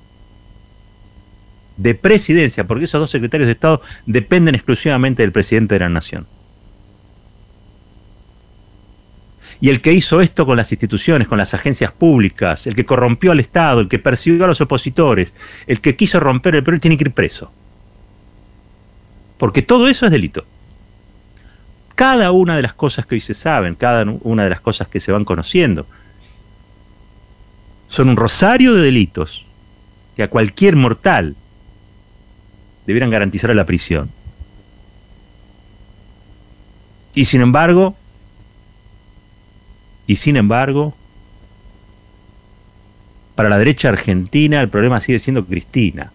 De 1.77 1.93
presidencia, 1.93 2.63
porque 2.63 2.85
esos 2.85 2.99
dos 2.99 3.11
secretarios 3.11 3.45
de 3.45 3.53
Estado 3.53 3.83
dependen 4.07 4.55
exclusivamente 4.55 5.21
del 5.21 5.31
presidente 5.31 5.75
de 5.75 5.79
la 5.79 5.89
Nación. 5.89 6.25
Y 9.61 9.69
el 9.69 9.81
que 9.81 9.93
hizo 9.93 10.21
esto 10.21 10.45
con 10.45 10.57
las 10.57 10.71
instituciones, 10.71 11.27
con 11.27 11.37
las 11.37 11.53
agencias 11.53 11.91
públicas, 11.91 12.67
el 12.67 12.75
que 12.75 12.85
corrompió 12.85 13.31
al 13.31 13.39
Estado, 13.39 13.79
el 13.79 13.87
que 13.87 13.99
persiguió 13.99 14.43
a 14.45 14.47
los 14.47 14.61
opositores, 14.61 15.33
el 15.67 15.79
que 15.81 15.95
quiso 15.95 16.19
romper 16.19 16.55
el 16.55 16.63
Perú, 16.63 16.79
tiene 16.79 16.97
que 16.97 17.05
ir 17.05 17.11
preso. 17.11 17.51
Porque 19.37 19.61
todo 19.61 19.87
eso 19.87 20.05
es 20.05 20.11
delito. 20.11 20.45
Cada 21.95 22.31
una 22.31 22.55
de 22.55 22.61
las 22.61 22.73
cosas 22.73 23.05
que 23.05 23.15
hoy 23.15 23.21
se 23.21 23.33
saben, 23.33 23.75
cada 23.75 24.05
una 24.21 24.43
de 24.43 24.49
las 24.49 24.59
cosas 24.59 24.87
que 24.87 24.99
se 24.99 25.11
van 25.11 25.23
conociendo, 25.23 25.87
son 27.87 28.09
un 28.09 28.17
rosario 28.17 28.73
de 28.73 28.81
delitos 28.81 29.45
que 30.15 30.23
a 30.23 30.29
cualquier 30.29 30.75
mortal 30.75 31.35
debieran 32.85 33.09
garantizar 33.09 33.55
la 33.55 33.65
prisión. 33.65 34.09
Y 37.13 37.25
sin 37.25 37.39
embargo, 37.39 37.95
y 40.07 40.17
sin 40.17 40.37
embargo, 40.37 40.93
para 43.35 43.49
la 43.49 43.57
derecha 43.57 43.89
argentina 43.89 44.61
el 44.61 44.69
problema 44.69 45.01
sigue 45.01 45.19
siendo 45.19 45.45
Cristina. 45.45 46.11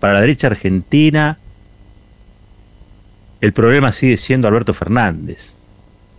Para 0.00 0.14
la 0.14 0.20
derecha 0.20 0.48
argentina 0.48 1.38
el 3.40 3.52
problema 3.52 3.92
sigue 3.92 4.16
siendo 4.16 4.48
Alberto 4.48 4.74
Fernández. 4.74 5.54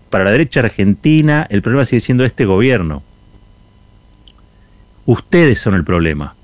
Para 0.10 0.24
la 0.24 0.32
derecha 0.32 0.62
argentina 0.62 1.46
el 1.50 1.62
problema 1.62 1.84
sigue 1.86 2.02
siendo 2.02 2.24
este 2.24 2.46
gobierno. 2.46 3.04
Ustedes 5.06 5.60
son 5.60 5.74
el 5.76 5.84
problema. 5.84 6.36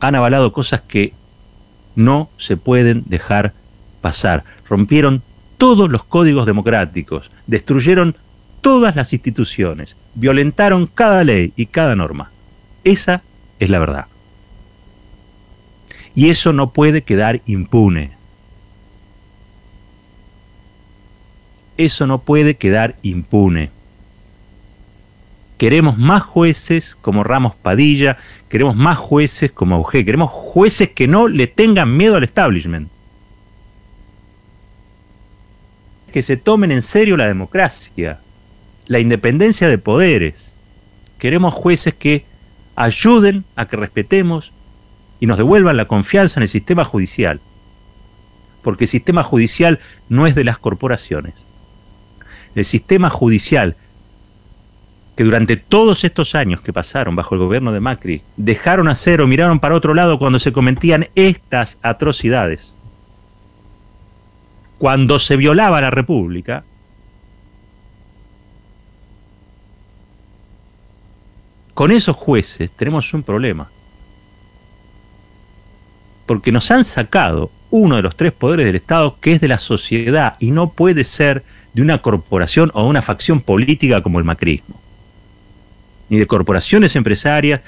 Han 0.00 0.14
avalado 0.14 0.52
cosas 0.52 0.80
que 0.80 1.12
no 1.94 2.30
se 2.38 2.56
pueden 2.56 3.02
dejar 3.06 3.52
pasar. 4.00 4.44
Rompieron 4.68 5.22
todos 5.58 5.90
los 5.90 6.04
códigos 6.04 6.46
democráticos, 6.46 7.30
destruyeron 7.46 8.16
todas 8.60 8.96
las 8.96 9.12
instituciones, 9.12 9.96
violentaron 10.14 10.86
cada 10.86 11.24
ley 11.24 11.52
y 11.56 11.66
cada 11.66 11.94
norma. 11.94 12.30
Esa 12.84 13.22
es 13.58 13.70
la 13.70 13.78
verdad. 13.78 14.06
Y 16.14 16.30
eso 16.30 16.52
no 16.52 16.72
puede 16.72 17.02
quedar 17.02 17.40
impune. 17.46 18.10
Eso 21.76 22.06
no 22.06 22.18
puede 22.22 22.56
quedar 22.56 22.96
impune. 23.02 23.70
Queremos 25.58 25.98
más 25.98 26.22
jueces 26.22 26.96
como 27.00 27.24
Ramos 27.24 27.54
Padilla, 27.54 28.16
queremos 28.48 28.76
más 28.76 28.96
jueces 28.96 29.50
como 29.50 29.76
Auge, 29.76 30.04
queremos 30.04 30.30
jueces 30.30 30.90
que 30.90 31.08
no 31.08 31.28
le 31.28 31.46
tengan 31.48 31.96
miedo 31.96 32.16
al 32.16 32.24
establishment. 32.24 32.88
Que 36.12 36.22
se 36.22 36.36
tomen 36.36 36.72
en 36.72 36.82
serio 36.82 37.16
la 37.16 37.26
democracia, 37.26 38.20
la 38.88 38.98
independencia 38.98 39.68
de 39.68 39.78
poderes. 39.78 40.54
Queremos 41.18 41.54
jueces 41.54 41.94
que 41.94 42.24
ayuden 42.74 43.44
a 43.54 43.66
que 43.66 43.76
respetemos 43.76 44.52
y 45.20 45.26
nos 45.26 45.38
devuelvan 45.38 45.76
la 45.76 45.86
confianza 45.86 46.40
en 46.40 46.42
el 46.42 46.48
sistema 46.48 46.84
judicial. 46.84 47.40
Porque 48.62 48.84
el 48.84 48.88
sistema 48.88 49.22
judicial 49.22 49.78
no 50.08 50.26
es 50.26 50.34
de 50.34 50.44
las 50.44 50.58
corporaciones. 50.58 51.34
El 52.54 52.64
sistema 52.64 53.10
judicial 53.10 53.76
que 55.18 55.24
durante 55.24 55.56
todos 55.56 56.04
estos 56.04 56.36
años 56.36 56.60
que 56.60 56.72
pasaron 56.72 57.16
bajo 57.16 57.34
el 57.34 57.40
gobierno 57.40 57.72
de 57.72 57.80
Macri 57.80 58.22
dejaron 58.36 58.86
hacer 58.86 59.20
o 59.20 59.26
miraron 59.26 59.58
para 59.58 59.74
otro 59.74 59.92
lado 59.92 60.16
cuando 60.16 60.38
se 60.38 60.52
cometían 60.52 61.08
estas 61.16 61.76
atrocidades, 61.82 62.72
cuando 64.78 65.18
se 65.18 65.34
violaba 65.36 65.80
la 65.80 65.90
República, 65.90 66.62
con 71.78 71.92
esos 71.92 72.16
jueces 72.16 72.72
tenemos 72.72 73.14
un 73.14 73.22
problema. 73.22 73.70
Porque 76.26 76.50
nos 76.50 76.68
han 76.72 76.82
sacado 76.82 77.52
uno 77.70 77.94
de 77.94 78.02
los 78.02 78.16
tres 78.16 78.32
poderes 78.32 78.66
del 78.66 78.74
Estado 78.74 79.16
que 79.20 79.30
es 79.30 79.40
de 79.40 79.46
la 79.46 79.58
sociedad 79.58 80.34
y 80.40 80.50
no 80.50 80.70
puede 80.70 81.04
ser 81.04 81.44
de 81.74 81.82
una 81.82 82.02
corporación 82.02 82.72
o 82.74 82.84
una 82.84 83.00
facción 83.00 83.40
política 83.40 84.02
como 84.02 84.18
el 84.18 84.24
macrismo. 84.24 84.74
Ni 86.08 86.18
de 86.18 86.26
corporaciones 86.26 86.96
empresarias, 86.96 87.60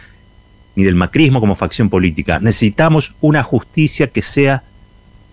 ni 0.74 0.82
del 0.82 0.96
macrismo 0.96 1.38
como 1.38 1.54
facción 1.54 1.88
política. 1.88 2.40
Necesitamos 2.40 3.14
una 3.20 3.44
justicia 3.44 4.08
que 4.08 4.22
sea 4.22 4.64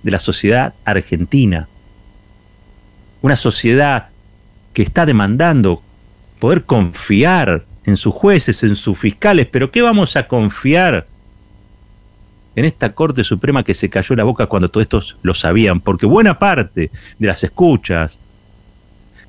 de 0.03 0.11
la 0.11 0.19
sociedad 0.19 0.75
argentina. 0.85 1.67
Una 3.23 3.37
sociedad 3.37 4.09
que 4.73 4.83
está 4.83 5.07
demandando 5.07 5.81
poder 6.37 6.63
confiar 6.65 7.65
en 7.87 7.95
sus 7.95 8.13
jueces, 8.13 8.61
en 8.63 8.75
sus 8.75 8.99
fiscales, 8.99 9.47
pero 9.49 9.71
¿qué 9.71 9.81
vamos 9.81 10.17
a 10.17 10.27
confiar 10.27 11.07
en 12.53 12.65
esta 12.65 12.89
Corte 12.89 13.23
Suprema 13.23 13.63
que 13.63 13.73
se 13.73 13.89
cayó 13.89 14.13
la 14.13 14.25
boca 14.25 14.45
cuando 14.45 14.67
todos 14.67 14.83
estos 14.83 15.17
lo 15.21 15.33
sabían? 15.33 15.79
Porque 15.79 16.05
buena 16.05 16.37
parte 16.37 16.91
de 17.17 17.27
las 17.27 17.45
escuchas 17.45 18.19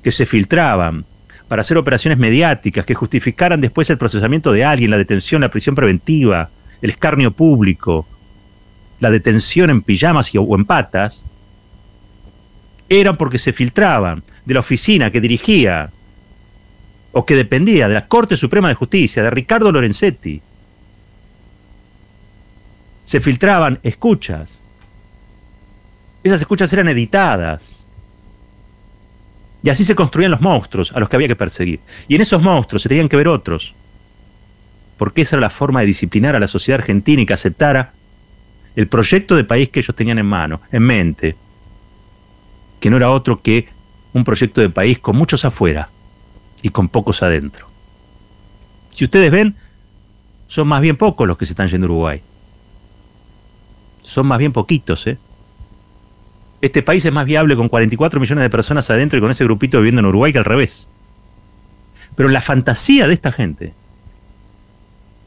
que 0.03 0.11
se 0.11 0.25
filtraban 0.25 1.05
para 1.47 1.61
hacer 1.61 1.77
operaciones 1.77 2.19
mediáticas 2.19 2.85
que 2.85 2.93
justificaran 2.93 3.61
después 3.61 3.89
el 3.89 3.97
procesamiento 3.97 4.51
de 4.51 4.65
alguien, 4.65 4.91
la 4.91 4.97
detención, 4.97 5.39
la 5.39 5.49
prisión 5.49 5.73
preventiva, 5.73 6.49
el 6.81 6.89
escarnio 6.89 7.31
público, 7.31 8.05
la 8.99 9.09
detención 9.09 9.69
en 9.69 9.81
pijamas 9.81 10.31
o 10.35 10.55
en 10.57 10.65
patas, 10.65 11.23
eran 12.89 13.15
porque 13.15 13.39
se 13.39 13.53
filtraban 13.53 14.21
de 14.45 14.53
la 14.53 14.59
oficina 14.59 15.11
que 15.11 15.21
dirigía 15.21 15.91
o 17.11 17.25
que 17.25 17.35
dependía 17.35 17.87
de 17.87 17.93
la 17.93 18.07
Corte 18.07 18.37
Suprema 18.37 18.67
de 18.67 18.75
Justicia, 18.75 19.23
de 19.23 19.29
Ricardo 19.29 19.71
Lorenzetti. 19.71 20.41
Se 23.05 23.19
filtraban 23.19 23.79
escuchas. 23.81 24.61
Esas 26.23 26.41
escuchas 26.41 26.71
eran 26.73 26.89
editadas. 26.89 27.61
Y 29.63 29.69
así 29.69 29.83
se 29.83 29.95
construían 29.95 30.31
los 30.31 30.41
monstruos 30.41 30.91
a 30.93 30.99
los 30.99 31.09
que 31.09 31.15
había 31.15 31.27
que 31.27 31.35
perseguir. 31.35 31.79
Y 32.07 32.15
en 32.15 32.21
esos 32.21 32.41
monstruos 32.41 32.83
se 32.83 32.89
tenían 32.89 33.09
que 33.09 33.17
ver 33.17 33.27
otros. 33.27 33.73
Porque 34.97 35.21
esa 35.21 35.37
era 35.37 35.41
la 35.41 35.49
forma 35.49 35.79
de 35.81 35.87
disciplinar 35.87 36.35
a 36.35 36.39
la 36.39 36.47
sociedad 36.47 36.79
argentina 36.79 37.21
y 37.21 37.25
que 37.25 37.33
aceptara 37.33 37.93
el 38.75 38.87
proyecto 38.87 39.35
de 39.35 39.43
país 39.43 39.69
que 39.69 39.79
ellos 39.79 39.95
tenían 39.95 40.19
en 40.19 40.25
mano, 40.25 40.61
en 40.71 40.83
mente, 40.83 41.35
que 42.79 42.89
no 42.89 42.97
era 42.97 43.09
otro 43.09 43.41
que 43.41 43.67
un 44.13 44.23
proyecto 44.23 44.61
de 44.61 44.69
país 44.69 44.99
con 44.99 45.15
muchos 45.17 45.43
afuera 45.43 45.89
y 46.61 46.69
con 46.69 46.89
pocos 46.89 47.23
adentro. 47.23 47.67
Si 48.93 49.05
ustedes 49.05 49.31
ven, 49.31 49.55
son 50.47 50.67
más 50.67 50.81
bien 50.81 50.97
pocos 50.97 51.27
los 51.27 51.37
que 51.37 51.45
se 51.45 51.53
están 51.53 51.69
yendo 51.69 51.85
a 51.85 51.89
Uruguay. 51.89 52.21
Son 54.01 54.27
más 54.27 54.39
bien 54.39 54.51
poquitos, 54.51 55.05
¿eh? 55.07 55.17
Este 56.61 56.83
país 56.83 57.05
es 57.05 57.13
más 57.13 57.25
viable 57.25 57.55
con 57.55 57.69
44 57.69 58.19
millones 58.19 58.41
de 58.41 58.49
personas 58.49 58.89
adentro 58.89 59.17
y 59.17 59.21
con 59.21 59.31
ese 59.31 59.45
grupito 59.45 59.77
viviendo 59.77 59.99
en 59.99 60.07
Uruguay 60.07 60.33
que 60.33 60.39
al 60.39 60.45
revés. 60.45 60.89
Pero 62.15 62.27
la 62.27 62.41
fantasía 62.41 63.07
de 63.07 63.13
esta 63.13 63.31
gente, 63.31 63.73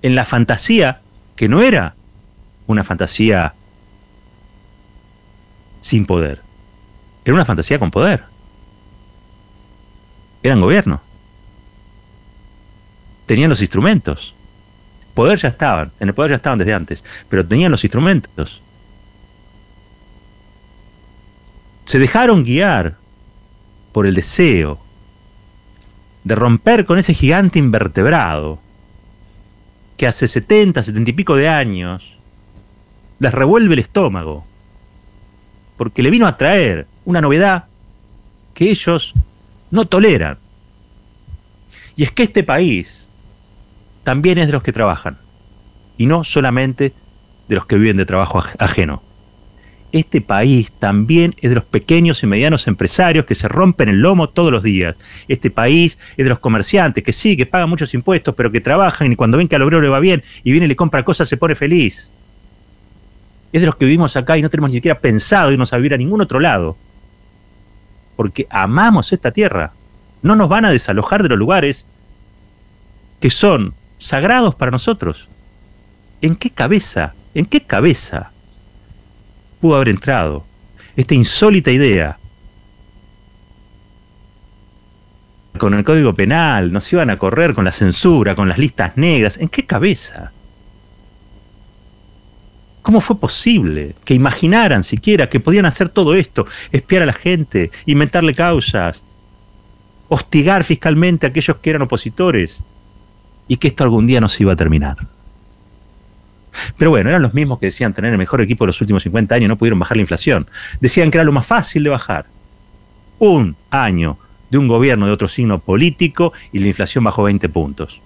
en 0.03 0.15
la 0.15 0.25
fantasía 0.25 1.01
que 1.37 1.49
no 1.49 1.63
era 1.63 1.95
una 2.67 2.85
fantasía 2.85 3.55
sin 5.81 6.05
poder, 6.05 6.43
era 7.25 7.35
una 7.35 7.47
fantasía 7.47 7.79
con 7.79 7.91
poder. 7.91 8.25
Eran 10.43 10.61
gobierno. 10.61 11.01
Tenían 13.27 13.51
los 13.51 13.61
instrumentos. 13.61 14.35
Poder 15.15 15.39
ya 15.39 15.49
estaban, 15.49 15.93
en 16.01 16.09
el 16.09 16.15
poder 16.15 16.31
ya 16.31 16.37
estaban 16.37 16.59
desde 16.59 16.75
antes, 16.75 17.05
pero 17.29 17.47
tenían 17.47 17.71
los 17.71 17.85
instrumentos. 17.85 18.63
se 21.93 21.99
dejaron 21.99 22.45
guiar 22.45 22.97
por 23.93 24.07
el 24.07 24.15
deseo 24.15 24.79
de 26.25 26.35
romper 26.35 26.87
con 26.87 26.99
ese 26.99 27.13
gigante 27.13 27.59
invertebrado 27.59 28.61
que 29.99 30.07
hace 30.07 30.27
70, 30.27 30.83
70 30.83 31.11
y 31.11 31.13
pico 31.13 31.37
de 31.37 31.49
años 31.49 32.15
les 33.19 33.33
revuelve 33.33 33.75
el 33.75 33.81
estómago, 33.81 34.45
porque 35.77 36.03
le 36.03 36.11
vino 36.11 36.27
a 36.27 36.39
traer 36.39 36.87
una 37.05 37.21
novedad 37.21 37.65
que 38.55 38.71
ellos 38.71 39.13
no 39.71 39.85
toleran. 39.85 40.39
Y 41.95 42.05
es 42.05 42.11
que 42.11 42.23
este 42.23 42.43
país 42.43 43.02
también 44.05 44.39
es 44.39 44.47
de 44.47 44.53
los 44.53 44.63
que 44.63 44.73
trabajan, 44.73 45.19
y 45.97 46.07
no 46.07 46.25
solamente 46.25 46.93
de 47.49 47.55
los 47.55 47.67
que 47.67 47.77
viven 47.77 47.97
de 47.97 48.07
trabajo 48.07 48.43
ajeno 48.59 49.03
este 49.93 50.23
país 50.23 50.73
también 50.73 51.35
es 51.41 51.51
de 51.51 51.57
los 51.57 51.65
pequeños 51.65 52.23
y 52.23 52.27
medianos 52.27 52.67
empresarios 52.67 53.27
que 53.27 53.35
se 53.35 53.47
rompen 53.47 53.91
el 53.91 54.01
lomo 54.01 54.29
todos 54.29 54.51
los 54.51 54.63
días. 54.63 54.97
Este 55.29 55.51
país 55.51 55.99
es 56.17 56.25
de 56.25 56.31
los 56.31 56.39
comerciantes 56.39 57.05
que 57.05 57.13
sí, 57.13 57.37
que 57.37 57.47
pagan 57.47 57.69
muchos 57.69 57.93
impuestos, 57.93 58.35
pero 58.35 58.51
que 58.51 58.61
trabajan 58.61 59.13
y 59.13 59.17
cuando 59.17 59.37
ven 59.37 59.49
que 59.49 59.57
al 59.57 59.63
obrero 59.63 59.83
le 59.83 59.91
va 59.91 60.01
bien 60.01 60.25
y 60.43 60.51
viene 60.51 60.65
y 60.65 60.69
le 60.69 60.77
compra 60.77 61.05
cosas 61.05 61.29
se 61.29 61.37
pone 61.37 61.55
feliz. 61.55 62.11
Es 63.53 63.61
de 63.61 63.67
los 63.67 63.77
que 63.77 63.85
vivimos 63.85 64.17
acá 64.17 64.39
y 64.39 64.43
no 64.43 64.49
tenemos 64.49 64.71
ni 64.71 64.77
siquiera 64.77 64.99
pensado 64.99 65.53
irnos 65.53 65.75
a 65.75 65.77
vivir 65.77 65.93
a 65.93 65.99
ningún 65.99 66.23
otro 66.23 66.41
lado. 66.41 66.77
Porque 68.17 68.47
amamos 68.49 69.13
esta 69.13 69.31
tierra. 69.31 69.73
No 70.23 70.37
nos 70.37 70.49
van 70.49 70.65
a 70.65 70.71
desalojar 70.71 71.23
de 71.23 71.29
los 71.29 71.39
lugares 71.39 71.87
que 73.21 73.29
son 73.29 73.75
sagrados 74.05 74.55
para 74.55 74.71
nosotros. 74.71 75.29
¿En 76.21 76.37
qué 76.37 76.51
cabeza? 76.51 77.15
¿En 77.35 77.47
qué 77.47 77.61
cabeza 77.63 78.33
pudo 79.63 79.77
haber 79.77 79.91
entrado. 79.91 80.45
Esta 80.97 81.15
insólita 81.15 81.71
idea. 81.71 82.19
Con 85.57 85.73
el 85.75 85.85
Código 85.85 86.13
Penal, 86.15 86.73
nos 86.73 86.93
iban 86.93 87.11
a 87.11 87.17
correr 87.17 87.55
con 87.55 87.65
la 87.65 87.71
censura, 87.71 88.35
con 88.35 88.49
las 88.49 88.59
listas 88.59 88.97
negras. 88.97 89.39
¿En 89.39 89.49
qué 89.49 89.65
cabeza? 89.65 90.33
¿Cómo 92.83 93.01
fue 93.01 93.21
posible 93.21 93.95
que 94.05 94.15
imaginaran 94.15 94.83
siquiera 94.83 95.31
que 95.31 95.39
podían 95.39 95.67
hacer 95.67 95.89
todo 95.89 96.17
esto, 96.17 96.47
espiar 96.73 97.03
a 97.03 97.07
la 97.07 97.13
gente, 97.13 97.71
inventarle 97.87 98.35
causas, 98.35 99.01
hostigar 100.09 100.65
fiscalmente 100.65 101.27
a 101.27 101.29
aquellos 101.29 101.59
que 101.59 101.71
eran 101.71 101.83
opositores 101.83 102.59
y 103.49 103.57
que 103.57 103.69
esto 103.69 103.85
algún 103.85 104.07
día 104.07 104.21
no 104.21 104.29
se 104.29 104.43
iba 104.43 104.53
a 104.53 104.57
terminar? 104.57 104.97
Pero 106.77 106.91
bueno, 106.91 107.09
eran 107.09 107.23
los 107.23 107.35
mismos 107.35 107.59
que 107.59 107.67
decían 107.67 107.93
tener 107.93 108.13
el 108.13 108.19
mejor 108.19 108.41
equipo 108.41 108.65
de 108.65 108.69
los 108.69 108.81
últimos 108.81 109.03
50 109.03 109.35
años 109.35 109.49
no 109.49 109.57
pudieron 109.57 109.79
bajar 109.79 109.97
la 109.97 110.03
inflación. 110.03 110.47
Decían 110.81 111.11
que 111.11 111.19
era 111.19 111.25
lo 111.25 111.33
más 111.33 111.47
fácil 111.47 111.83
de 111.83 111.91
bajar. 111.91 112.27
Un 113.19 113.57
año 113.71 114.19
de 114.51 114.59
un 114.59 114.69
gobierno 114.69 115.07
de 115.07 115.13
otro 115.13 115.29
signo 115.29 115.61
político 115.61 116.33
y 116.53 116.59
la 116.59 116.69
inflación 116.69 117.05
bajó 117.05 117.23
20 117.23 117.49
puntos. 117.49 118.01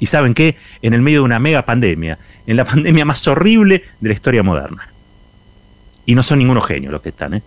Y 0.00 0.06
saben 0.06 0.34
qué? 0.34 0.56
En 0.82 0.92
el 0.92 1.02
medio 1.02 1.20
de 1.20 1.24
una 1.24 1.38
mega 1.38 1.64
pandemia, 1.64 2.18
en 2.46 2.56
la 2.56 2.64
pandemia 2.66 3.04
más 3.04 3.26
horrible 3.28 3.84
de 4.00 4.08
la 4.08 4.14
historia 4.14 4.42
moderna. 4.42 4.88
Y 6.06 6.14
no 6.14 6.22
son 6.22 6.40
ningunos 6.40 6.66
genios 6.66 6.92
los 6.92 7.00
que 7.00 7.10
están, 7.10 7.34
¿eh? 7.34 7.42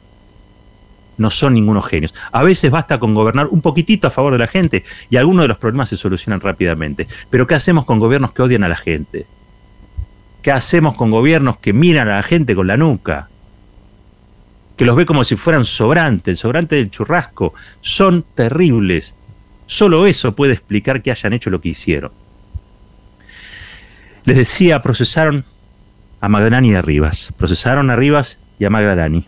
No 1.17 1.31
son 1.31 1.55
ningunos 1.55 1.87
genios. 1.87 2.13
A 2.31 2.43
veces 2.43 2.69
basta 2.69 2.99
con 2.99 3.15
gobernar 3.15 3.47
un 3.47 3.61
poquitito 3.61 4.07
a 4.07 4.11
favor 4.11 4.33
de 4.33 4.39
la 4.39 4.47
gente 4.47 4.83
y 5.09 5.17
algunos 5.17 5.43
de 5.43 5.47
los 5.47 5.57
problemas 5.57 5.89
se 5.89 5.97
solucionan 5.97 6.39
rápidamente. 6.39 7.07
Pero 7.29 7.47
¿qué 7.47 7.55
hacemos 7.55 7.85
con 7.85 7.99
gobiernos 7.99 8.31
que 8.33 8.43
odian 8.43 8.63
a 8.63 8.69
la 8.69 8.75
gente? 8.75 9.25
¿Qué 10.43 10.51
hacemos 10.51 10.95
con 10.95 11.11
gobiernos 11.11 11.57
que 11.57 11.73
miran 11.73 12.07
a 12.07 12.17
la 12.17 12.23
gente 12.23 12.55
con 12.55 12.67
la 12.67 12.77
nuca? 12.77 13.29
Que 14.77 14.85
los 14.85 14.95
ve 14.95 15.07
como 15.07 15.23
si 15.23 15.35
fueran 15.35 15.65
sobrantes, 15.65 16.31
el 16.33 16.37
sobrante 16.37 16.75
del 16.75 16.91
churrasco. 16.91 17.53
Son 17.81 18.23
terribles. 18.35 19.15
Solo 19.65 20.05
eso 20.05 20.35
puede 20.35 20.53
explicar 20.53 21.01
que 21.01 21.11
hayan 21.11 21.33
hecho 21.33 21.49
lo 21.49 21.59
que 21.59 21.69
hicieron. 21.69 22.11
Les 24.23 24.37
decía, 24.37 24.81
procesaron 24.81 25.45
a 26.21 26.29
Magdalani 26.29 26.71
y 26.71 26.75
a 26.75 26.81
Rivas. 26.81 27.33
Procesaron 27.37 27.89
a 27.89 27.95
Rivas 27.95 28.39
y 28.59 28.65
a 28.65 28.69
Magdalani. 28.69 29.27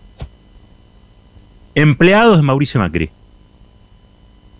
Empleados 1.81 2.35
de 2.35 2.43
Mauricio 2.43 2.77
Macri. 2.81 3.09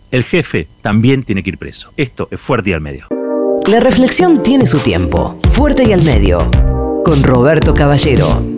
El 0.10 0.24
jefe 0.24 0.70
también 0.82 1.24
tiene 1.24 1.44
que 1.44 1.50
ir 1.50 1.58
preso. 1.58 1.92
Esto 1.98 2.30
es 2.32 2.40
fuerte 2.40 2.70
y 2.70 2.74
al 2.74 2.80
medio. 2.80 3.08
La 3.68 3.82
reflexión 3.82 4.42
tiene 4.42 4.66
su 4.66 4.80
tiempo. 4.80 5.38
Fuerte 5.52 5.84
y 5.84 5.92
al 5.92 6.02
medio. 6.04 6.50
Con 7.04 7.22
Roberto 7.24 7.74
Caballero. 7.74 8.49